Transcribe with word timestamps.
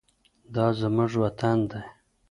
دا 0.53 0.65
زموږ 0.79 1.11
وطن 1.23 1.57
دی. 1.69 1.81